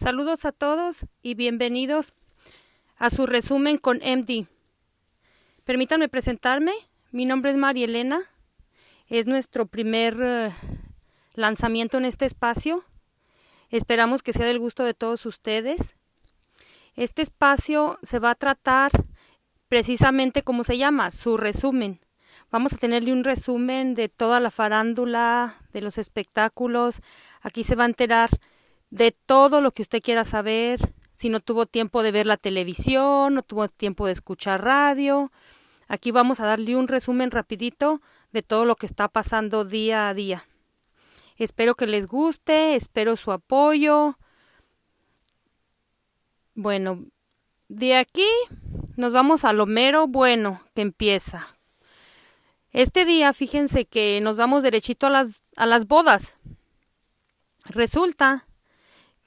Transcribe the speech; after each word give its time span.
Saludos 0.00 0.46
a 0.46 0.52
todos 0.52 1.04
y 1.20 1.34
bienvenidos 1.34 2.14
a 2.96 3.10
su 3.10 3.26
resumen 3.26 3.76
con 3.76 3.98
MD. 3.98 4.46
Permítanme 5.64 6.08
presentarme. 6.08 6.72
Mi 7.10 7.26
nombre 7.26 7.50
es 7.50 7.58
María 7.58 7.84
Elena. 7.84 8.22
Es 9.08 9.26
nuestro 9.26 9.66
primer 9.66 10.16
eh, 10.18 10.54
lanzamiento 11.34 11.98
en 11.98 12.06
este 12.06 12.24
espacio. 12.24 12.82
Esperamos 13.68 14.22
que 14.22 14.32
sea 14.32 14.46
del 14.46 14.58
gusto 14.58 14.84
de 14.84 14.94
todos 14.94 15.26
ustedes. 15.26 15.94
Este 16.96 17.20
espacio 17.20 17.98
se 18.02 18.20
va 18.20 18.30
a 18.30 18.36
tratar 18.36 18.92
precisamente 19.68 20.40
como 20.40 20.64
se 20.64 20.78
llama, 20.78 21.10
su 21.10 21.36
resumen. 21.36 22.00
Vamos 22.50 22.72
a 22.72 22.78
tenerle 22.78 23.12
un 23.12 23.22
resumen 23.22 23.92
de 23.92 24.08
toda 24.08 24.40
la 24.40 24.50
farándula, 24.50 25.56
de 25.74 25.82
los 25.82 25.98
espectáculos. 25.98 27.02
Aquí 27.42 27.64
se 27.64 27.74
va 27.76 27.82
a 27.82 27.88
enterar 27.88 28.30
de 28.90 29.12
todo 29.12 29.60
lo 29.60 29.72
que 29.72 29.82
usted 29.82 30.02
quiera 30.02 30.24
saber, 30.24 30.92
si 31.14 31.28
no 31.28 31.40
tuvo 31.40 31.66
tiempo 31.66 32.02
de 32.02 32.12
ver 32.12 32.26
la 32.26 32.36
televisión, 32.36 33.34
no 33.34 33.42
tuvo 33.42 33.68
tiempo 33.68 34.06
de 34.06 34.12
escuchar 34.12 34.64
radio. 34.64 35.30
Aquí 35.86 36.10
vamos 36.10 36.40
a 36.40 36.46
darle 36.46 36.76
un 36.76 36.88
resumen 36.88 37.30
rapidito 37.30 38.00
de 38.32 38.42
todo 38.42 38.64
lo 38.64 38.76
que 38.76 38.86
está 38.86 39.08
pasando 39.08 39.64
día 39.64 40.08
a 40.08 40.14
día. 40.14 40.46
Espero 41.36 41.74
que 41.74 41.86
les 41.86 42.06
guste, 42.06 42.74
espero 42.74 43.16
su 43.16 43.32
apoyo. 43.32 44.18
Bueno, 46.54 47.06
de 47.68 47.96
aquí 47.96 48.28
nos 48.96 49.12
vamos 49.12 49.44
a 49.44 49.52
lo 49.52 49.66
mero 49.66 50.06
bueno 50.06 50.62
que 50.74 50.82
empieza. 50.82 51.56
Este 52.72 53.04
día, 53.04 53.32
fíjense 53.32 53.84
que 53.84 54.20
nos 54.22 54.36
vamos 54.36 54.62
derechito 54.62 55.06
a 55.06 55.10
las, 55.10 55.42
a 55.56 55.66
las 55.66 55.86
bodas. 55.86 56.36
Resulta 57.64 58.46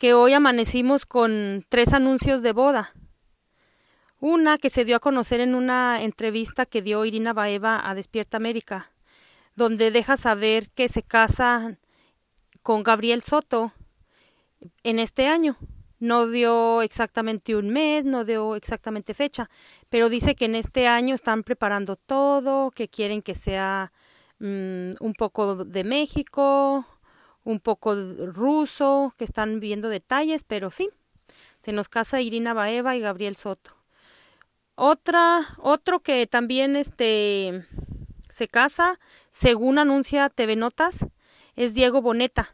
que 0.04 0.14
hoy 0.14 0.34
amanecimos 0.34 1.06
con 1.06 1.66
tres 1.70 1.94
anuncios 1.94 2.42
de 2.42 2.52
boda. 2.52 2.94
Una 4.20 4.58
que 4.58 4.70
se 4.70 4.84
dio 4.84 4.98
a 4.98 5.00
conocer 5.00 5.40
en 5.40 5.56
una 5.56 6.04
entrevista 6.04 6.66
que 6.66 6.82
dio 6.82 7.06
Irina 7.06 7.32
Baeva 7.32 7.90
a 7.90 7.96
Despierta 7.96 8.36
América, 8.36 8.92
donde 9.56 9.92
deja 9.92 10.18
saber 10.18 10.70
que 10.72 10.90
se 10.90 11.04
casa 11.04 11.78
con 12.64 12.84
Gabriel 12.84 13.24
Soto 13.24 13.72
en 14.84 15.00
este 15.00 15.28
año. 15.28 15.56
No 16.00 16.28
dio 16.28 16.82
exactamente 16.82 17.56
un 17.56 17.70
mes, 17.70 18.04
no 18.04 18.26
dio 18.26 18.58
exactamente 18.58 19.14
fecha, 19.14 19.50
pero 19.88 20.10
dice 20.10 20.36
que 20.36 20.44
en 20.44 20.56
este 20.56 20.86
año 20.86 21.16
están 21.16 21.44
preparando 21.44 21.96
todo, 21.96 22.72
que 22.72 22.90
quieren 22.90 23.22
que 23.22 23.36
sea 23.36 23.94
mm, 24.40 24.96
un 25.00 25.14
poco 25.18 25.64
de 25.64 25.86
México, 25.86 26.86
un 27.44 27.60
poco 27.60 27.96
ruso, 27.96 29.14
que 29.18 29.24
están 29.24 29.60
viendo 29.60 29.90
detalles, 29.90 30.44
pero 30.44 30.72
sí, 30.72 30.90
se 31.62 31.72
nos 31.72 31.90
casa 31.90 32.22
Irina 32.22 32.54
Baeva 32.54 32.96
y 32.96 33.00
Gabriel 33.00 33.36
Soto. 33.36 33.76
Otra, 34.76 35.42
otro 35.60 36.00
que 36.00 36.26
también 36.26 36.76
este 36.76 37.66
se 38.30 38.48
casa, 38.48 39.00
según 39.30 39.78
anuncia 39.78 40.30
TV 40.30 40.56
Notas, 40.56 41.06
es 41.56 41.74
Diego 41.74 42.02
Boneta. 42.02 42.50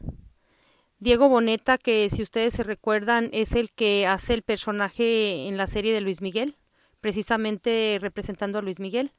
Diego 0.98 1.30
Boneta, 1.30 1.78
que 1.78 2.10
si 2.10 2.22
ustedes 2.22 2.52
se 2.52 2.62
recuerdan, 2.62 3.30
es 3.32 3.52
el 3.52 3.70
que 3.70 4.06
hace 4.06 4.34
el 4.34 4.42
personaje 4.42 5.48
en 5.48 5.56
la 5.56 5.66
serie 5.66 5.94
de 5.94 6.02
Luis 6.02 6.20
Miguel, 6.20 6.58
precisamente 7.00 7.96
representando 7.98 8.58
a 8.58 8.62
Luis 8.62 8.78
Miguel. 8.78 9.12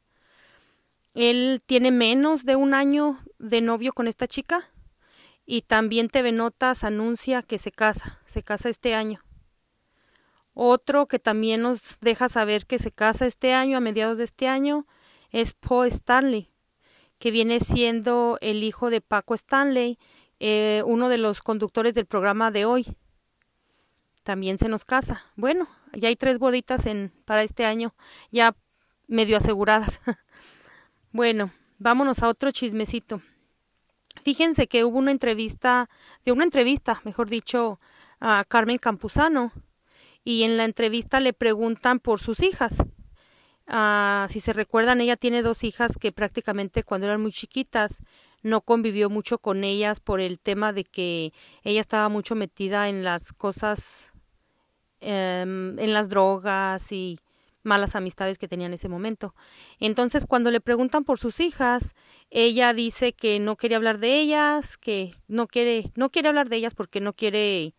Él 1.16 1.62
tiene 1.66 1.90
menos 1.90 2.46
de 2.46 2.56
un 2.56 2.76
año 2.76 3.18
de 3.40 3.62
novio 3.62 3.94
con 3.94 4.08
esta 4.08 4.28
chica 4.28 4.71
y 5.46 5.64
también 5.64 6.10
TV 6.10 6.32
Notas 6.32 6.84
anuncia 6.84 7.42
que 7.42 7.58
se 7.58 7.72
casa, 7.72 8.20
se 8.26 8.44
casa 8.44 8.70
este 8.70 8.96
año. 8.96 9.22
Otro 10.54 11.08
que 11.08 11.20
también 11.20 11.62
nos 11.62 11.98
deja 12.02 12.30
saber 12.30 12.66
que 12.66 12.80
se 12.80 12.92
casa 12.92 13.26
este 13.26 13.54
año, 13.54 13.78
a 13.78 13.82
mediados 13.82 14.18
de 14.18 14.26
este 14.26 14.48
año, 14.48 14.86
es 15.30 15.54
Paul 15.54 15.88
Stanley, 15.88 16.52
que 17.20 17.32
viene 17.32 17.60
siendo 17.60 18.38
el 18.42 18.64
hijo 18.64 18.90
de 18.90 19.02
Paco 19.02 19.34
Stanley, 19.34 19.98
eh, 20.40 20.84
uno 20.86 21.08
de 21.08 21.18
los 21.18 21.42
conductores 21.42 21.94
del 21.94 22.06
programa 22.06 22.52
de 22.52 22.66
hoy. 22.66 22.98
También 24.24 24.58
se 24.58 24.70
nos 24.70 24.86
casa. 24.86 25.24
Bueno, 25.36 25.68
ya 25.94 26.10
hay 26.10 26.16
tres 26.16 26.38
boditas 26.38 26.86
en, 26.86 27.14
para 27.26 27.44
este 27.44 27.66
año, 27.66 27.96
ya 28.32 28.56
medio 29.08 29.38
aseguradas. 29.38 30.00
bueno, 31.12 31.52
vámonos 31.80 32.24
a 32.24 32.28
otro 32.28 32.52
chismecito. 32.52 33.22
Fíjense 34.24 34.68
que 34.68 34.84
hubo 34.84 35.00
una 35.00 35.12
entrevista, 35.12 35.90
de 36.26 36.32
una 36.32 36.44
entrevista, 36.44 37.02
mejor 37.04 37.30
dicho, 37.30 37.80
a 38.20 38.46
Carmen 38.48 38.78
Campuzano, 38.78 39.52
y 40.24 40.44
en 40.44 40.58
la 40.58 40.66
entrevista 40.66 41.20
le 41.20 41.34
preguntan 41.34 42.00
por 42.00 42.20
sus 42.20 42.42
hijas. 42.42 42.78
Ah, 43.68 44.28
si 44.30 44.40
se 44.40 44.54
recuerdan, 44.54 45.02
ella 45.02 45.18
tiene 45.18 45.42
dos 45.42 45.64
hijas 45.64 45.98
que 46.00 46.12
prácticamente 46.12 46.84
cuando 46.84 47.08
eran 47.08 47.22
muy 47.22 47.32
chiquitas 47.32 48.04
no 48.44 48.62
convivió 48.62 49.10
mucho 49.10 49.38
con 49.38 49.64
ellas 49.64 50.00
por 50.00 50.20
el 50.20 50.40
tema 50.40 50.74
de 50.74 50.84
que 50.84 51.32
ella 51.64 51.80
estaba 51.80 52.10
mucho 52.10 52.36
metida 52.36 52.90
en 52.90 53.04
las 53.04 53.34
cosas, 53.34 54.10
em, 55.00 55.78
en 55.80 55.94
las 55.94 56.10
drogas 56.10 56.92
y 56.92 57.20
malas 57.64 57.96
amistades 57.96 58.38
que 58.38 58.48
tenía 58.48 58.68
en 58.68 58.74
ese 58.74 58.90
momento. 58.90 59.36
Entonces, 59.80 60.26
cuando 60.26 60.52
le 60.52 60.62
preguntan 60.62 61.04
por 61.04 61.20
sus 61.20 61.40
hijas, 61.40 61.94
ella 62.30 62.74
dice 62.74 63.14
que 63.14 63.40
no 63.40 63.56
quiere 63.56 63.76
hablar 63.76 64.00
de 64.00 64.20
ellas, 64.20 64.78
que 64.78 65.14
no 65.28 65.48
quiere, 65.48 65.92
no 65.96 66.10
quiere 66.10 66.30
hablar 66.30 66.50
de 66.50 66.58
ellas 66.58 66.76
porque 66.76 67.02
no 67.02 67.14
quiere, 67.14 67.74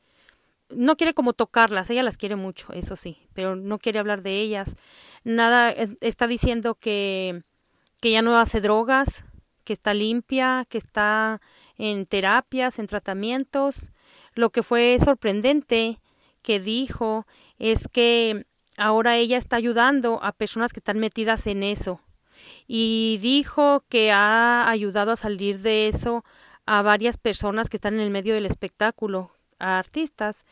no 0.68 0.96
quiere 0.96 1.14
como 1.14 1.32
tocarlas, 1.32 1.90
ella 1.90 2.02
las 2.02 2.16
quiere 2.16 2.36
mucho, 2.36 2.72
eso 2.72 2.96
sí, 2.96 3.18
pero 3.34 3.56
no 3.56 3.78
quiere 3.78 3.98
hablar 3.98 4.22
de 4.22 4.40
ellas. 4.40 4.76
Nada, 5.24 5.70
eh, 5.70 5.88
está 6.00 6.26
diciendo 6.26 6.74
que, 6.74 7.42
que 8.00 8.10
ya 8.10 8.22
no 8.22 8.36
hace 8.38 8.60
drogas, 8.60 9.24
que 9.64 9.72
está 9.72 9.94
limpia, 9.94 10.66
que 10.68 10.78
está 10.78 11.40
en 11.76 12.06
terapias, 12.06 12.78
en 12.78 12.86
tratamientos. 12.86 13.90
Lo 14.34 14.50
que 14.50 14.62
fue 14.62 14.98
sorprendente 15.02 16.00
que 16.42 16.60
dijo 16.60 17.26
es 17.58 17.88
que 17.88 18.46
ahora 18.76 19.16
ella 19.16 19.38
está 19.38 19.56
ayudando 19.56 20.22
a 20.22 20.32
personas 20.32 20.72
que 20.72 20.80
están 20.80 20.98
metidas 20.98 21.46
en 21.46 21.62
eso. 21.62 22.00
Y 22.66 23.18
dijo 23.20 23.84
que 23.88 24.12
ha 24.12 24.68
ayudado 24.68 25.12
a 25.12 25.16
salir 25.16 25.60
de 25.60 25.88
eso 25.88 26.24
a 26.66 26.82
varias 26.82 27.16
personas 27.16 27.68
que 27.68 27.76
están 27.76 27.94
en 27.94 28.00
el 28.00 28.10
medio 28.10 28.34
del 28.34 28.46
espectáculo, 28.46 29.32
a 29.58 29.78
artistas, 29.78 30.44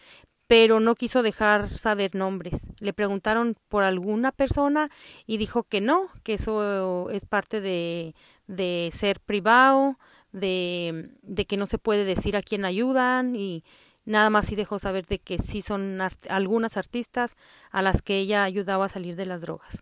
pero 0.47 0.81
no 0.81 0.97
quiso 0.97 1.23
dejar 1.23 1.69
saber 1.69 2.15
nombres. 2.15 2.67
Le 2.81 2.93
preguntaron 2.93 3.55
por 3.69 3.85
alguna 3.85 4.33
persona 4.33 4.89
y 5.27 5.37
dijo 5.37 5.63
que 5.63 5.81
no, 5.81 6.09
que 6.25 6.35
eso 6.35 7.09
es 7.11 7.25
parte 7.25 7.61
de, 7.61 8.15
de 8.49 8.91
ser 8.93 9.21
privado, 9.21 9.97
de, 10.33 11.11
de 11.23 11.45
que 11.45 11.57
no 11.57 11.67
se 11.67 11.79
puede 11.79 12.05
decir 12.05 12.37
a 12.37 12.43
quién 12.43 12.65
ayudan 12.65 13.37
y 13.37 13.65
Nada 14.11 14.29
más 14.29 14.47
sí 14.47 14.57
dejó 14.57 14.81
saber 14.81 15.07
de 15.07 15.21
que 15.21 15.39
sí 15.39 15.63
son 15.63 16.01
algunas 16.29 16.77
artistas 16.77 17.37
a 17.71 17.81
las 17.81 18.03
que 18.03 18.19
ella 18.19 18.43
ayudaba 18.43 18.87
a 18.87 18.89
salir 18.89 19.15
de 19.15 19.25
las 19.25 19.41
drogas. 19.41 19.79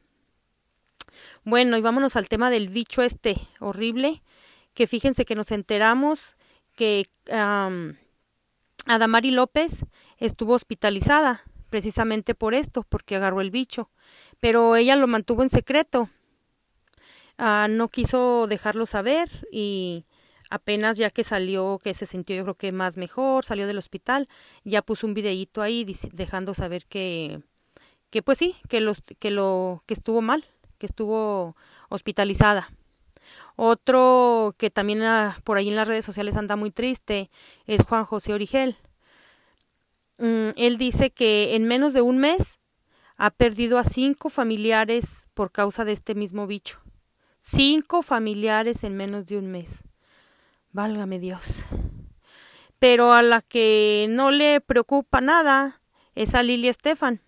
Bueno, 1.44 1.78
y 1.78 1.80
vámonos 1.80 2.14
al 2.14 2.28
tema 2.28 2.50
del 2.50 2.68
bicho 2.68 3.00
este 3.00 3.40
horrible, 3.58 4.22
que 4.74 4.86
fíjense 4.86 5.24
que 5.24 5.34
nos 5.34 5.50
enteramos 5.50 6.36
que 6.76 7.08
Adamari 8.84 9.30
López 9.30 9.86
estuvo 10.18 10.52
hospitalizada 10.52 11.42
precisamente 11.70 12.34
por 12.34 12.52
esto, 12.52 12.82
porque 12.86 13.16
agarró 13.16 13.40
el 13.40 13.50
bicho, 13.50 13.88
pero 14.40 14.76
ella 14.76 14.94
lo 14.94 15.06
mantuvo 15.06 15.42
en 15.42 15.48
secreto. 15.48 16.10
Ah, 17.38 17.66
no 17.70 17.88
quiso 17.88 18.46
dejarlo 18.46 18.84
saber 18.84 19.30
y 19.50 20.04
apenas 20.50 20.96
ya 20.96 21.10
que 21.10 21.24
salió, 21.24 21.78
que 21.82 21.94
se 21.94 22.06
sintió 22.06 22.36
yo 22.36 22.42
creo 22.42 22.56
que 22.56 22.72
más 22.72 22.96
mejor, 22.96 23.44
salió 23.44 23.66
del 23.66 23.78
hospital, 23.78 24.28
ya 24.64 24.82
puso 24.82 25.06
un 25.06 25.14
videíto 25.14 25.62
ahí 25.62 25.86
dejando 26.12 26.54
saber 26.54 26.86
que, 26.86 27.42
que 28.10 28.22
pues 28.22 28.38
sí, 28.38 28.56
que, 28.68 28.80
los, 28.80 28.98
que, 29.18 29.30
lo, 29.30 29.82
que 29.86 29.94
estuvo 29.94 30.22
mal, 30.22 30.44
que 30.78 30.86
estuvo 30.86 31.56
hospitalizada. 31.88 32.70
Otro 33.56 34.54
que 34.56 34.70
también 34.70 35.02
ah, 35.02 35.40
por 35.44 35.56
ahí 35.56 35.68
en 35.68 35.76
las 35.76 35.88
redes 35.88 36.04
sociales 36.04 36.36
anda 36.36 36.56
muy 36.56 36.70
triste 36.70 37.30
es 37.66 37.82
Juan 37.82 38.04
José 38.04 38.32
Origel. 38.32 38.76
Mm, 40.18 40.50
él 40.56 40.78
dice 40.78 41.10
que 41.10 41.54
en 41.54 41.64
menos 41.64 41.92
de 41.92 42.00
un 42.00 42.18
mes 42.18 42.58
ha 43.16 43.30
perdido 43.30 43.78
a 43.78 43.84
cinco 43.84 44.30
familiares 44.30 45.28
por 45.34 45.50
causa 45.50 45.84
de 45.84 45.92
este 45.92 46.14
mismo 46.14 46.46
bicho. 46.46 46.80
Cinco 47.40 48.02
familiares 48.02 48.84
en 48.84 48.96
menos 48.96 49.26
de 49.26 49.38
un 49.38 49.50
mes. 49.50 49.82
Válgame 50.72 51.18
Dios. 51.18 51.64
Pero 52.78 53.12
a 53.12 53.22
la 53.22 53.42
que 53.42 54.06
no 54.10 54.30
le 54.30 54.60
preocupa 54.60 55.20
nada 55.20 55.80
es 56.14 56.34
a 56.34 56.42
Lili 56.42 56.68
Estefan. 56.68 57.20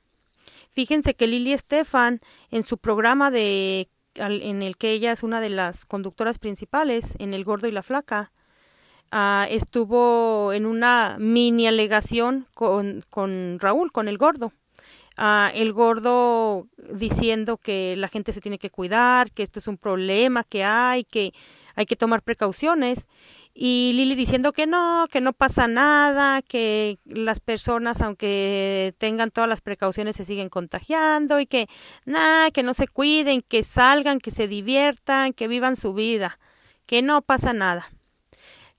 Fíjense 0.70 1.14
que 1.14 1.26
Lili 1.26 1.52
Estefan 1.52 2.20
en 2.50 2.62
su 2.62 2.78
programa 2.78 3.30
de 3.30 3.88
en 4.14 4.62
el 4.62 4.76
que 4.76 4.90
ella 4.90 5.12
es 5.12 5.22
una 5.22 5.40
de 5.40 5.50
las 5.50 5.86
conductoras 5.86 6.38
principales, 6.38 7.14
en 7.18 7.32
El 7.34 7.44
Gordo 7.44 7.68
y 7.68 7.72
la 7.72 7.82
Flaca, 7.82 8.32
ah, 9.10 9.46
estuvo 9.48 10.52
en 10.52 10.66
una 10.66 11.16
mini 11.18 11.66
alegación 11.66 12.46
con, 12.54 13.04
con 13.08 13.58
Raúl, 13.60 13.92
con 13.92 14.08
el 14.08 14.18
gordo. 14.18 14.52
El 15.54 15.72
gordo 15.72 16.66
diciendo 16.92 17.58
que 17.58 17.94
la 17.96 18.08
gente 18.08 18.32
se 18.32 18.40
tiene 18.40 18.58
que 18.58 18.70
cuidar, 18.70 19.30
que 19.32 19.42
esto 19.42 19.58
es 19.58 19.66
un 19.66 19.76
problema 19.76 20.44
que 20.44 20.64
hay, 20.64 21.04
que 21.04 21.32
hay 21.74 21.86
que 21.86 21.96
tomar 21.96 22.22
precauciones. 22.22 23.06
Y 23.52 23.92
Lili 23.94 24.14
diciendo 24.14 24.52
que 24.52 24.66
no, 24.66 25.06
que 25.10 25.20
no 25.20 25.32
pasa 25.32 25.66
nada, 25.66 26.40
que 26.40 26.98
las 27.04 27.40
personas, 27.40 28.00
aunque 28.00 28.94
tengan 28.96 29.30
todas 29.30 29.50
las 29.50 29.60
precauciones, 29.60 30.16
se 30.16 30.24
siguen 30.24 30.48
contagiando 30.48 31.40
y 31.40 31.46
que 31.46 31.66
nada, 32.04 32.50
que 32.50 32.62
no 32.62 32.72
se 32.74 32.86
cuiden, 32.86 33.42
que 33.42 33.62
salgan, 33.62 34.20
que 34.20 34.30
se 34.30 34.48
diviertan, 34.48 35.32
que 35.32 35.48
vivan 35.48 35.76
su 35.76 35.92
vida, 35.92 36.38
que 36.86 37.02
no 37.02 37.22
pasa 37.22 37.52
nada. 37.52 37.90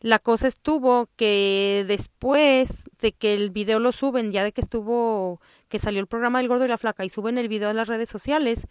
La 0.02 0.18
cosa 0.18 0.48
estuvo 0.48 1.10
que 1.16 1.86
después 1.88 2.90
de 3.00 3.12
que 3.12 3.36
el 3.36 3.52
video 3.52 3.80
lo 3.80 3.92
suben, 3.92 4.32
ya 4.32 4.44
de 4.44 4.52
que 4.52 4.62
estuvo, 4.62 5.40
que 5.70 5.78
salió 5.78 6.02
el 6.02 6.08
programa 6.08 6.40
del 6.40 6.48
gordo 6.48 6.66
y 6.66 6.70
la 6.70 6.80
flaca 6.80 7.06
y 7.06 7.10
suben 7.10 7.38
el 7.38 7.48
video 7.48 7.70
a 7.70 7.74
las 7.74 7.88
redes 7.88 8.10
sociales, 8.10 8.66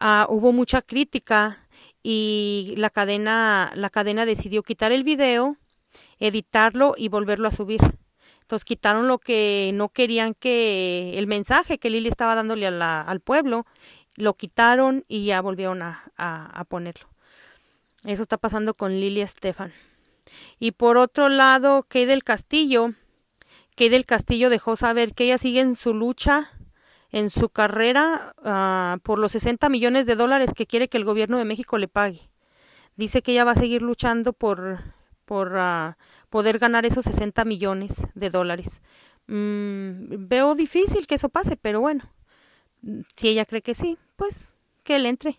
uh, 0.00 0.24
hubo 0.28 0.52
mucha 0.52 0.82
crítica 0.82 1.68
y 2.02 2.74
la 2.76 2.90
cadena, 2.90 3.70
la 3.76 3.88
cadena 3.88 4.26
decidió 4.26 4.64
quitar 4.64 4.90
el 4.90 5.04
video, 5.04 5.56
editarlo 6.18 6.94
y 6.96 7.08
volverlo 7.08 7.46
a 7.46 7.52
subir. 7.52 7.80
Entonces 8.40 8.64
quitaron 8.64 9.06
lo 9.06 9.18
que 9.18 9.70
no 9.74 9.90
querían 9.90 10.34
que 10.34 11.16
el 11.16 11.28
mensaje 11.28 11.78
que 11.78 11.88
Lili 11.88 12.08
estaba 12.08 12.34
dándole 12.34 12.66
al 12.66 13.20
pueblo, 13.20 13.64
lo 14.16 14.34
quitaron 14.34 15.04
y 15.06 15.26
ya 15.26 15.40
volvieron 15.40 15.82
a, 15.82 16.04
a, 16.16 16.64
ponerlo. 16.64 17.08
Eso 18.04 18.22
está 18.22 18.38
pasando 18.38 18.74
con 18.74 18.92
Lili 18.92 19.20
Estefan. 19.20 19.72
Y 20.58 20.72
por 20.72 20.96
otro 20.96 21.28
lado, 21.28 21.84
Kay 21.88 22.06
del 22.06 22.24
Castillo, 22.24 22.90
Kay 23.76 23.88
del 23.88 24.06
Castillo 24.06 24.50
dejó 24.50 24.76
saber 24.76 25.14
que 25.14 25.24
ella 25.24 25.38
sigue 25.38 25.60
en 25.60 25.76
su 25.76 25.94
lucha 25.94 26.50
en 27.14 27.30
su 27.30 27.48
carrera 27.48 28.34
uh, 28.38 28.98
por 28.98 29.20
los 29.20 29.30
60 29.30 29.68
millones 29.68 30.04
de 30.04 30.16
dólares 30.16 30.50
que 30.52 30.66
quiere 30.66 30.88
que 30.88 30.96
el 30.96 31.04
gobierno 31.04 31.38
de 31.38 31.44
México 31.44 31.78
le 31.78 31.86
pague. 31.86 32.28
Dice 32.96 33.22
que 33.22 33.30
ella 33.30 33.44
va 33.44 33.52
a 33.52 33.54
seguir 33.54 33.82
luchando 33.82 34.32
por, 34.32 34.80
uh, 35.28 35.92
poder 36.28 36.58
ganar 36.58 36.84
esos 36.84 37.04
60 37.04 37.44
millones 37.44 38.04
de 38.16 38.30
dólares. 38.30 38.80
Mm, 39.28 40.26
veo 40.26 40.56
difícil 40.56 41.06
que 41.06 41.14
eso 41.14 41.28
pase, 41.28 41.56
pero 41.56 41.80
bueno, 41.80 42.02
si 43.14 43.28
ella 43.28 43.44
cree 43.44 43.62
que 43.62 43.76
sí, 43.76 43.96
pues 44.16 44.52
que 44.82 44.96
él 44.96 45.06
entre. 45.06 45.38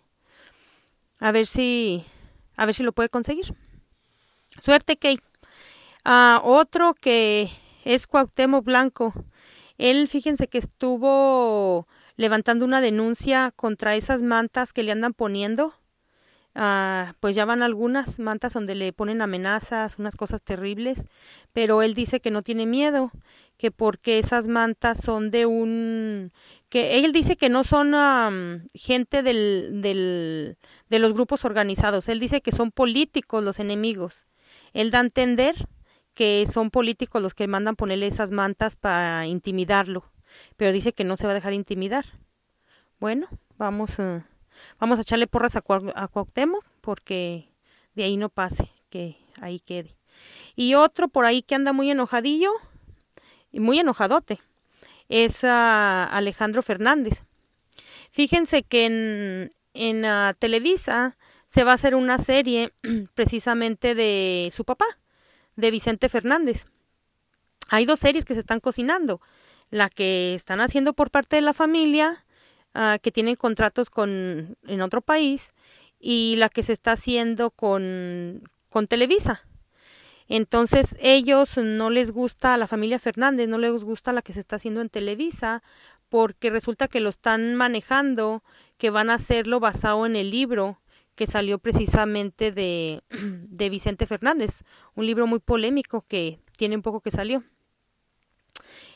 A 1.19 1.33
ver 1.33 1.45
si, 1.45 2.05
a 2.55 2.65
ver 2.65 2.73
si 2.73 2.83
lo 2.83 2.93
puede 2.93 3.09
conseguir. 3.09 3.53
Suerte, 4.59 4.97
Kate. 4.97 5.23
Uh, 6.05 6.39
otro 6.43 6.93
que 6.93 7.49
es 7.83 8.07
Cuauhtémoc 8.07 8.63
Blanco 8.63 9.13
él, 9.77 10.07
fíjense 10.07 10.47
que 10.47 10.57
estuvo 10.57 11.87
levantando 12.15 12.65
una 12.65 12.81
denuncia 12.81 13.51
contra 13.55 13.95
esas 13.95 14.21
mantas 14.21 14.73
que 14.73 14.83
le 14.83 14.91
andan 14.91 15.13
poniendo. 15.13 15.73
Ah, 16.57 17.15
pues 17.19 17.35
ya 17.35 17.43
van 17.43 17.61
algunas 17.61 18.17
mantas 18.17 18.53
donde 18.53 18.75
le 18.75 18.93
ponen 18.93 19.21
amenazas, 19.21 19.99
unas 19.99 20.15
cosas 20.15 20.41
terribles, 20.41 21.09
pero 21.51 21.81
él 21.81 21.93
dice 21.95 22.21
que 22.21 22.31
no 22.31 22.43
tiene 22.43 22.65
miedo, 22.65 23.11
que 23.57 23.71
porque 23.71 24.19
esas 24.19 24.47
mantas 24.47 24.99
son 25.03 25.31
de 25.31 25.45
un 25.45 26.31
que 26.69 27.03
él 27.03 27.11
dice 27.11 27.35
que 27.35 27.49
no 27.49 27.65
son 27.65 28.65
gente 28.73 29.21
del, 29.21 29.81
del, 29.81 30.57
de 30.89 30.99
los 30.99 31.11
grupos 31.13 31.43
organizados, 31.43 32.07
él 32.07 32.21
dice 32.21 32.39
que 32.39 32.53
son 32.53 32.71
políticos 32.71 33.43
los 33.43 33.59
enemigos. 33.59 34.25
Él 34.75 34.91
da 34.91 34.99
a 34.99 35.03
entender 35.03 35.55
que 36.13 36.45
son 36.51 36.69
políticos 36.69 37.21
los 37.21 37.33
que 37.33 37.47
mandan 37.47 37.77
ponerle 37.77 38.07
esas 38.07 38.31
mantas 38.31 38.75
para 38.75 39.25
intimidarlo, 39.25 40.03
pero 40.57 40.73
dice 40.73 40.91
que 40.91 41.05
no 41.05 41.15
se 41.15 41.25
va 41.25 41.31
a 41.31 41.33
dejar 41.33 41.53
intimidar. 41.53 42.05
Bueno, 42.99 43.27
vamos, 43.57 44.01
a 44.01 44.27
vamos 44.77 44.99
a 44.99 45.03
echarle 45.03 45.27
porras 45.27 45.55
a, 45.55 45.63
a 45.95 46.07
Cuauhtémoc 46.09 46.65
porque 46.81 47.49
de 47.93 48.03
ahí 48.03 48.17
no 48.17 48.27
pase, 48.27 48.69
que 48.89 49.17
ahí 49.39 49.61
quede. 49.61 49.95
Y 50.57 50.75
otro 50.75 51.07
por 51.07 51.23
ahí 51.23 51.41
que 51.41 51.55
anda 51.55 51.71
muy 51.71 51.89
enojadillo, 51.89 52.51
muy 53.53 53.79
enojadote, 53.79 54.41
es 55.07 55.45
Alejandro 55.45 56.61
Fernández. 56.61 57.23
Fíjense 58.11 58.63
que 58.63 58.85
en, 58.85 59.51
en 59.73 60.03
ah, 60.03 60.35
Televisa 60.37 61.17
se 61.55 61.63
va 61.63 61.71
a 61.71 61.75
hacer 61.75 61.95
una 61.95 62.17
serie 62.17 62.73
precisamente 63.13 63.95
de 63.95 64.51
su 64.53 64.65
papá, 64.65 64.87
de 65.55 65.71
Vicente 65.71 66.09
Fernández. 66.09 66.65
Hay 67.69 67.85
dos 67.85 68.01
series 68.01 68.25
que 68.25 68.33
se 68.33 68.41
están 68.41 68.59
cocinando. 68.59 69.21
La 69.69 69.89
que 69.89 70.35
están 70.35 70.59
haciendo 70.59 70.91
por 70.91 71.11
parte 71.11 71.37
de 71.37 71.41
la 71.41 71.53
familia, 71.53 72.25
uh, 72.75 72.99
que 73.01 73.09
tienen 73.09 73.37
contratos 73.37 73.89
con 73.89 74.57
en 74.67 74.81
otro 74.81 74.99
país, 74.99 75.53
y 75.97 76.35
la 76.39 76.49
que 76.49 76.61
se 76.61 76.73
está 76.73 76.91
haciendo 76.91 77.51
con, 77.51 78.43
con 78.69 78.87
Televisa. 78.87 79.45
Entonces 80.27 80.97
ellos 80.99 81.57
no 81.57 81.89
les 81.89 82.11
gusta 82.11 82.53
a 82.53 82.57
la 82.57 82.67
familia 82.67 82.99
Fernández, 82.99 83.47
no 83.47 83.59
les 83.59 83.81
gusta 83.81 84.11
la 84.11 84.21
que 84.21 84.33
se 84.33 84.41
está 84.41 84.57
haciendo 84.57 84.81
en 84.81 84.89
Televisa, 84.89 85.63
porque 86.09 86.49
resulta 86.49 86.89
que 86.89 86.99
lo 86.99 87.07
están 87.07 87.55
manejando, 87.55 88.43
que 88.77 88.89
van 88.89 89.09
a 89.09 89.13
hacerlo 89.13 89.61
basado 89.61 90.05
en 90.05 90.17
el 90.17 90.31
libro 90.31 90.81
que 91.15 91.27
salió 91.27 91.59
precisamente 91.59 92.51
de, 92.51 93.03
de 93.09 93.69
Vicente 93.69 94.05
Fernández, 94.05 94.63
un 94.95 95.05
libro 95.05 95.27
muy 95.27 95.39
polémico 95.39 96.05
que 96.07 96.39
tiene 96.57 96.75
un 96.75 96.81
poco 96.81 97.01
que 97.01 97.11
salió. 97.11 97.43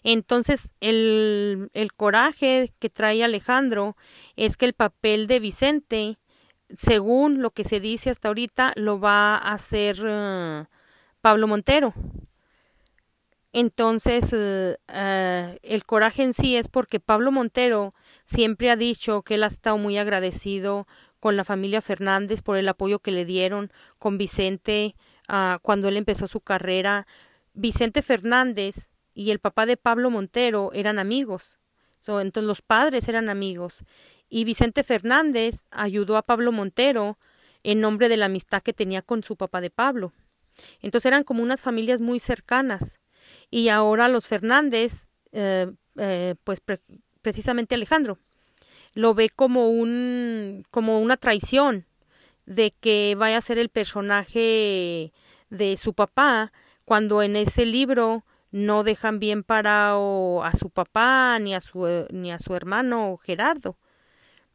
Entonces, 0.04 0.74
el, 0.80 1.70
el 1.74 1.92
coraje 1.94 2.74
que 2.80 2.90
trae 2.90 3.24
Alejandro 3.24 3.98
es 4.36 4.56
que 4.56 4.66
el 4.66 4.74
papel 4.74 5.28
de 5.28 5.40
Vicente, 5.40 6.18
según 6.76 7.42
lo 7.42 7.52
que 7.52 7.64
se 7.64 7.80
dice 7.80 8.10
hasta 8.10 8.30
ahorita, 8.30 8.74
lo 8.76 9.00
va 9.00 9.36
a 9.36 9.54
hacer 9.54 10.04
uh, 10.06 10.66
Pablo 11.22 11.48
Montero. 11.48 11.94
Entonces, 13.52 14.32
uh, 14.32 14.76
uh, 14.94 15.58
el 15.64 15.84
coraje 15.86 16.24
en 16.24 16.34
sí 16.34 16.56
es 16.56 16.68
porque 16.68 17.00
Pablo 17.00 17.32
Montero 17.32 17.96
siempre 18.26 18.70
ha 18.70 18.76
dicho 18.76 19.24
que 19.24 19.36
él 19.36 19.44
ha 19.44 19.48
estado 19.48 19.78
muy 19.78 19.98
agradecido 19.98 20.88
con 21.20 21.36
la 21.36 21.44
familia 21.44 21.82
Fernández 21.82 22.42
por 22.42 22.58
el 22.58 22.68
apoyo 22.68 23.00
que 23.00 23.12
le 23.12 23.26
dieron, 23.26 23.72
con 23.98 24.18
Vicente 24.18 24.96
uh, 25.28 25.60
cuando 25.62 25.88
él 25.88 25.98
empezó 25.98 26.28
su 26.28 26.42
carrera. 26.42 27.08
Vicente 27.54 28.02
Fernández 28.02 28.90
y 29.14 29.32
el 29.32 29.40
papá 29.40 29.66
de 29.66 29.78
Pablo 29.78 30.10
Montero 30.10 30.72
eran 30.74 31.00
amigos, 31.00 31.58
so, 32.06 32.22
entonces 32.22 32.48
los 32.48 32.62
padres 32.62 33.08
eran 33.10 33.30
amigos. 33.30 33.84
Y 34.30 34.44
Vicente 34.44 34.84
Fernández 34.84 35.66
ayudó 35.72 36.16
a 36.16 36.22
Pablo 36.22 36.52
Montero 36.52 37.18
en 37.64 37.82
nombre 37.82 38.10
de 38.10 38.18
la 38.18 38.26
amistad 38.26 38.62
que 38.62 38.74
tenía 38.74 39.02
con 39.02 39.24
su 39.24 39.36
papá 39.36 39.60
de 39.60 39.72
Pablo. 39.72 40.14
Entonces 40.82 41.08
eran 41.08 41.24
como 41.24 41.44
unas 41.44 41.62
familias 41.62 42.00
muy 42.00 42.20
cercanas. 42.20 43.00
Y 43.50 43.70
ahora 43.70 44.08
los 44.08 44.28
Fernández, 44.28 45.08
eh, 45.32 45.72
eh, 45.98 46.36
pues 46.44 46.60
pre 46.62 46.80
precisamente 47.22 47.76
Alejandro, 47.76 48.18
lo 48.94 49.14
ve 49.14 49.30
como 49.30 49.70
un 49.70 50.66
como 50.72 51.00
una 51.00 51.18
traición 51.18 51.86
de 52.46 52.72
que 52.72 53.16
vaya 53.18 53.38
a 53.38 53.42
ser 53.42 53.60
el 53.60 53.70
personaje 53.70 55.14
de 55.50 55.78
su 55.78 55.94
papá 55.94 56.52
cuando 56.86 57.22
en 57.22 57.36
ese 57.36 57.66
libro 57.66 58.26
no 58.52 58.84
dejan 58.84 59.20
bien 59.20 59.44
parado 59.44 60.44
a 60.44 60.54
su 60.54 60.70
papá 60.70 61.38
ni 61.40 61.54
a 61.54 61.62
su 61.62 62.08
ni 62.12 62.32
a 62.32 62.40
su 62.40 62.56
hermano 62.56 63.18
Gerardo. 63.18 63.78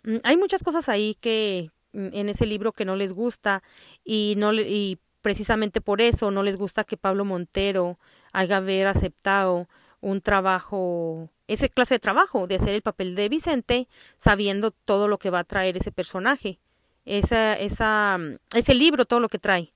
Mm, 0.03 0.17
hay 0.25 0.37
muchas 0.37 0.63
cosas 0.63 0.89
ahí 0.89 1.17
que 1.21 1.71
mm, 1.93 2.09
en 2.13 2.29
ese 2.29 2.47
libro 2.47 2.73
que 2.73 2.85
no 2.85 2.97
les 2.97 3.13
gusta 3.13 3.63
y 4.05 4.35
no 4.37 4.53
y 4.53 4.99
precisamente 5.23 5.81
por 5.81 6.01
eso 6.01 6.31
no 6.31 6.43
les 6.43 6.57
gusta 6.57 6.85
que 6.85 6.97
Pablo 6.97 7.25
Montero 7.25 7.99
haya 8.33 8.59
haber 8.59 8.87
aceptado 8.89 9.69
un 10.05 10.21
trabajo 10.21 11.31
ese 11.49 11.69
clase 11.69 11.95
de 11.95 11.99
trabajo, 11.99 12.47
de 12.47 12.57
hacer 12.57 12.75
el 12.75 12.83
papel 12.83 13.15
de 13.15 13.29
Vicente, 13.29 13.89
sabiendo 14.19 14.71
todo 14.71 15.09
lo 15.09 15.19
que 15.19 15.31
va 15.31 15.41
a 15.41 15.45
traer 15.45 15.77
ese 15.77 15.93
personaje, 15.93 16.59
esa, 17.05 17.55
esa, 17.55 18.19
ese 18.55 18.75
libro, 18.75 19.05
todo 19.05 19.21
lo 19.21 19.29
que 19.29 19.39
trae. 19.39 19.73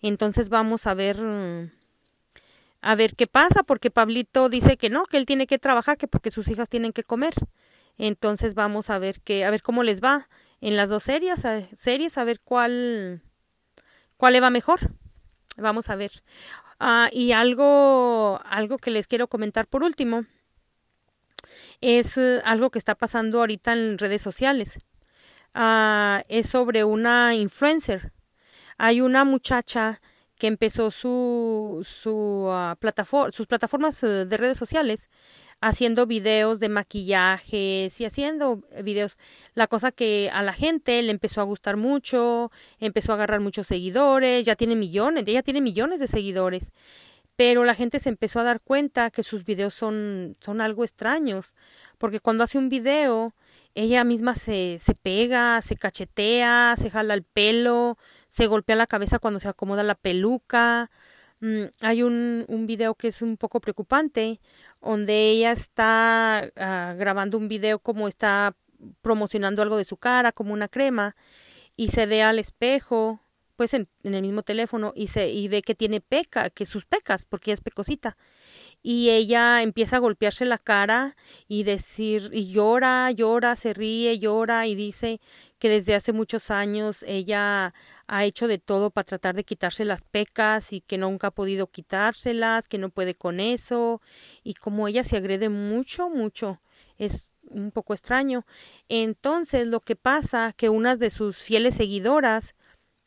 Entonces 0.00 0.48
vamos 0.48 0.86
a 0.86 0.94
ver, 0.94 1.18
a 2.80 2.94
ver 2.94 3.14
qué 3.14 3.26
pasa, 3.26 3.62
porque 3.62 3.90
Pablito 3.90 4.48
dice 4.48 4.76
que 4.76 4.90
no, 4.90 5.06
que 5.06 5.16
él 5.16 5.26
tiene 5.26 5.46
que 5.46 5.58
trabajar, 5.58 5.96
que 5.96 6.08
porque 6.08 6.30
sus 6.30 6.48
hijas 6.48 6.68
tienen 6.68 6.92
que 6.92 7.04
comer. 7.04 7.34
Entonces 7.98 8.54
vamos 8.54 8.90
a 8.90 8.98
ver 8.98 9.20
qué, 9.22 9.44
a 9.44 9.50
ver 9.50 9.62
cómo 9.62 9.82
les 9.82 10.02
va 10.02 10.28
en 10.60 10.76
las 10.76 10.88
dos 10.90 11.04
series, 11.04 11.44
a, 11.44 11.68
series, 11.76 12.18
a 12.18 12.24
ver 12.24 12.40
cuál, 12.40 13.22
cuál 14.16 14.34
le 14.34 14.40
va 14.40 14.50
mejor. 14.50 14.92
Vamos 15.56 15.90
a 15.90 15.96
ver. 15.96 16.22
Ah, 16.80 17.08
y 17.12 17.32
algo, 17.32 18.40
algo 18.44 18.78
que 18.78 18.90
les 18.90 19.06
quiero 19.06 19.28
comentar 19.28 19.66
por 19.66 19.84
último 19.84 20.24
es 21.80 22.16
eh, 22.16 22.40
algo 22.44 22.70
que 22.70 22.78
está 22.78 22.94
pasando 22.94 23.40
ahorita 23.40 23.72
en 23.72 23.98
redes 23.98 24.22
sociales. 24.22 24.78
Uh, 25.54 26.22
es 26.28 26.48
sobre 26.48 26.84
una 26.84 27.34
influencer. 27.34 28.12
Hay 28.78 29.02
una 29.02 29.24
muchacha 29.24 30.00
que 30.38 30.46
empezó 30.46 30.90
su, 30.90 31.86
su 31.88 32.48
ah, 32.50 32.76
plataforma, 32.80 33.32
sus 33.32 33.46
plataformas 33.46 34.02
eh, 34.02 34.24
de 34.24 34.36
redes 34.36 34.58
sociales 34.58 35.10
haciendo 35.62 36.06
videos 36.06 36.58
de 36.58 36.68
maquillajes 36.68 38.00
y 38.00 38.04
haciendo 38.04 38.62
videos. 38.82 39.18
La 39.54 39.68
cosa 39.68 39.92
que 39.92 40.28
a 40.32 40.42
la 40.42 40.52
gente 40.52 41.00
le 41.02 41.12
empezó 41.12 41.40
a 41.40 41.44
gustar 41.44 41.76
mucho, 41.76 42.50
empezó 42.80 43.12
a 43.12 43.14
agarrar 43.14 43.40
muchos 43.40 43.68
seguidores, 43.68 44.44
ya 44.44 44.56
tiene 44.56 44.74
millones, 44.74 45.24
ella 45.26 45.42
tiene 45.42 45.60
millones 45.60 46.00
de 46.00 46.08
seguidores. 46.08 46.72
Pero 47.36 47.64
la 47.64 47.76
gente 47.76 48.00
se 48.00 48.08
empezó 48.08 48.40
a 48.40 48.42
dar 48.42 48.60
cuenta 48.60 49.10
que 49.10 49.22
sus 49.22 49.44
videos 49.44 49.72
son, 49.72 50.36
son 50.40 50.60
algo 50.60 50.82
extraños, 50.82 51.54
porque 51.96 52.18
cuando 52.18 52.42
hace 52.42 52.58
un 52.58 52.68
video, 52.68 53.32
ella 53.76 54.02
misma 54.02 54.34
se, 54.34 54.78
se 54.80 54.94
pega, 54.96 55.62
se 55.62 55.76
cachetea, 55.76 56.74
se 56.76 56.90
jala 56.90 57.14
el 57.14 57.22
pelo, 57.22 57.98
se 58.28 58.48
golpea 58.48 58.74
la 58.74 58.88
cabeza 58.88 59.20
cuando 59.20 59.38
se 59.38 59.48
acomoda 59.48 59.84
la 59.84 59.94
peluca. 59.94 60.90
Mm, 61.42 61.64
hay 61.80 62.04
un, 62.04 62.44
un 62.46 62.68
video 62.68 62.94
que 62.94 63.08
es 63.08 63.20
un 63.20 63.36
poco 63.36 63.60
preocupante, 63.60 64.40
donde 64.80 65.30
ella 65.32 65.50
está 65.50 66.48
ah, 66.56 66.94
grabando 66.96 67.36
un 67.36 67.48
video 67.48 67.80
como 67.80 68.06
está 68.06 68.54
promocionando 69.02 69.60
algo 69.60 69.76
de 69.76 69.84
su 69.84 69.96
cara, 69.96 70.30
como 70.30 70.52
una 70.52 70.68
crema, 70.68 71.16
y 71.76 71.88
se 71.88 72.06
ve 72.06 72.22
al 72.22 72.38
espejo, 72.38 73.20
pues 73.56 73.74
en, 73.74 73.88
en, 74.04 74.14
el 74.14 74.22
mismo 74.22 74.42
teléfono, 74.44 74.92
y 74.94 75.08
se 75.08 75.30
y 75.30 75.48
ve 75.48 75.62
que 75.62 75.74
tiene 75.74 76.00
peca, 76.00 76.48
que 76.48 76.64
sus 76.64 76.86
pecas, 76.86 77.24
porque 77.26 77.50
es 77.50 77.60
pecosita. 77.60 78.16
Y 78.82 79.10
ella 79.10 79.62
empieza 79.62 79.96
a 79.96 80.00
golpearse 80.00 80.44
la 80.44 80.58
cara 80.58 81.16
y 81.46 81.62
decir, 81.62 82.30
y 82.32 82.50
llora, 82.50 83.10
llora, 83.12 83.54
se 83.54 83.74
ríe, 83.74 84.18
llora, 84.18 84.66
y 84.66 84.74
dice 84.74 85.20
que 85.58 85.68
desde 85.68 85.94
hace 85.94 86.12
muchos 86.12 86.50
años 86.50 87.04
ella 87.06 87.72
ha 88.08 88.24
hecho 88.24 88.48
de 88.48 88.58
todo 88.58 88.90
para 88.90 89.04
tratar 89.04 89.36
de 89.36 89.44
quitarse 89.44 89.84
las 89.84 90.02
pecas 90.02 90.72
y 90.72 90.80
que 90.80 90.98
nunca 90.98 91.28
ha 91.28 91.30
podido 91.30 91.68
quitárselas, 91.68 92.66
que 92.66 92.78
no 92.78 92.88
puede 92.90 93.14
con 93.14 93.38
eso 93.38 94.00
y 94.42 94.54
como 94.54 94.88
ella 94.88 95.04
se 95.04 95.16
agrede 95.16 95.48
mucho, 95.48 96.10
mucho. 96.10 96.60
Es 96.98 97.30
un 97.48 97.70
poco 97.70 97.94
extraño. 97.94 98.44
Entonces 98.88 99.66
lo 99.68 99.78
que 99.80 99.96
pasa 99.96 100.52
que 100.56 100.68
unas 100.68 100.98
de 100.98 101.10
sus 101.10 101.38
fieles 101.38 101.74
seguidoras, 101.74 102.54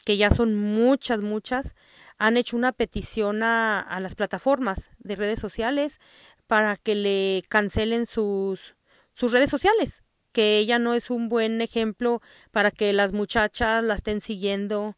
que 0.06 0.18
ya 0.18 0.30
son 0.30 0.56
muchas, 0.56 1.20
muchas, 1.20 1.76
han 2.18 2.38
hecho 2.38 2.58
una 2.58 2.72
petición 2.72 3.44
a, 3.44 3.80
a 3.80 4.00
las 4.00 4.16
plataformas 4.16 4.90
de 5.00 5.16
redes 5.16 5.40
sociales 5.40 6.00
para 6.48 6.78
que 6.78 6.96
le 6.96 7.44
cancelen 7.50 8.06
sus, 8.06 8.76
sus 9.14 9.32
redes 9.32 9.50
sociales 9.50 10.02
que 10.36 10.58
ella 10.58 10.80
no 10.80 10.94
es 10.94 11.10
un 11.10 11.30
buen 11.30 11.62
ejemplo 11.62 12.22
para 12.52 12.70
que 12.70 12.92
las 12.92 13.14
muchachas 13.14 13.86
la 13.86 13.94
estén 13.94 14.20
siguiendo 14.20 14.98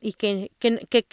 y 0.00 0.12
que, 0.12 0.52
que, 0.60 0.86
que, 0.88 1.06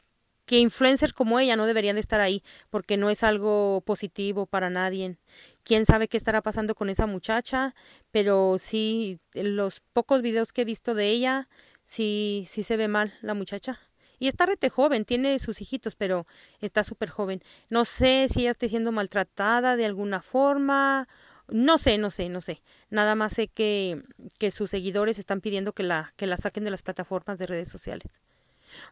que, 0.45 0.59
influencers 0.59 1.13
como 1.13 1.39
ella 1.39 1.55
no 1.55 1.65
deberían 1.65 1.95
de 1.95 2.01
estar 2.01 2.19
ahí 2.19 2.43
porque 2.69 2.95
no 2.95 3.09
es 3.09 3.23
algo 3.23 3.81
positivo 3.81 4.45
para 4.45 4.69
nadie. 4.69 5.17
Quién 5.63 5.87
sabe 5.87 6.07
qué 6.07 6.17
estará 6.17 6.43
pasando 6.43 6.75
con 6.75 6.89
esa 6.89 7.07
muchacha, 7.07 7.73
pero 8.11 8.57
sí, 8.59 9.17
los 9.33 9.81
pocos 9.93 10.21
videos 10.21 10.53
que 10.53 10.61
he 10.61 10.65
visto 10.65 10.93
de 10.93 11.09
ella, 11.09 11.49
sí, 11.85 12.45
sí 12.47 12.61
se 12.61 12.77
ve 12.77 12.87
mal 12.87 13.15
la 13.21 13.33
muchacha. 13.33 13.79
Y 14.19 14.27
está 14.27 14.45
rete 14.45 14.69
joven, 14.69 15.05
tiene 15.05 15.37
sus 15.39 15.61
hijitos, 15.61 15.95
pero 15.95 16.25
está 16.59 16.83
súper 16.83 17.09
joven. 17.09 17.43
No 17.69 17.85
sé 17.85 18.27
si 18.31 18.41
ella 18.41 18.51
está 18.51 18.67
siendo 18.67 18.91
maltratada 18.91 19.75
de 19.75 19.85
alguna 19.85 20.21
forma 20.21 21.07
no 21.49 21.77
sé, 21.77 21.97
no 21.97 22.09
sé, 22.09 22.29
no 22.29 22.41
sé. 22.41 22.61
Nada 22.89 23.15
más 23.15 23.33
sé 23.33 23.47
que, 23.47 24.03
que 24.37 24.51
sus 24.51 24.69
seguidores 24.69 25.17
están 25.17 25.41
pidiendo 25.41 25.73
que 25.73 25.83
la, 25.83 26.13
que 26.17 26.27
la 26.27 26.37
saquen 26.37 26.63
de 26.63 26.71
las 26.71 26.83
plataformas 26.83 27.37
de 27.37 27.47
redes 27.47 27.69
sociales. 27.69 28.21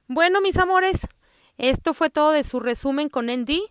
Bueno, 0.08 0.41
mis 0.41 0.58
amores, 0.58 1.08
esto 1.58 1.94
fue 1.94 2.10
todo 2.10 2.32
de 2.32 2.44
su 2.44 2.60
resumen 2.60 3.10
con 3.10 3.29
Andy. 3.29 3.62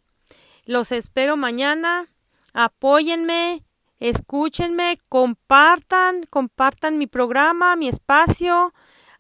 Los 0.67 0.93
espero 0.93 1.37
mañana. 1.37 2.09
Apóyenme, 2.53 3.65
escúchenme, 4.01 5.01
compartan, 5.09 6.25
compartan 6.29 6.99
mi 6.99 7.07
programa, 7.07 7.77
mi 7.77 7.89
espacio 7.89 8.75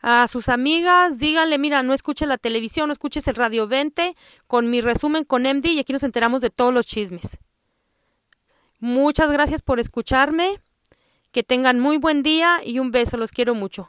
a 0.06 0.28
sus 0.28 0.50
amigas, 0.50 1.18
díganle, 1.18 1.58
mira, 1.58 1.82
no 1.82 1.94
escuches 1.94 2.28
la 2.28 2.37
televisión, 2.37 2.88
no 2.88 2.92
escuches 2.92 3.26
el 3.26 3.37
Radio 3.37 3.66
20 3.66 4.14
con 4.46 4.68
mi 4.68 4.82
resumen 4.82 5.25
con 5.25 5.44
MD 5.44 5.64
y 5.68 5.78
aquí 5.78 5.94
nos 5.94 6.02
enteramos 6.02 6.42
de 6.42 6.50
todos 6.50 6.75
los 6.75 6.84
chismes. 6.84 7.38
Muchas 8.80 9.32
gracias 9.32 9.62
por 9.62 9.80
escucharme. 9.80 10.61
Que 11.32 11.42
tengan 11.42 11.80
muy 11.80 11.96
buen 11.96 12.23
día 12.23 12.61
y 12.62 12.80
un 12.80 12.90
beso. 12.90 13.16
Los 13.16 13.32
quiero 13.32 13.54
mucho. 13.54 13.88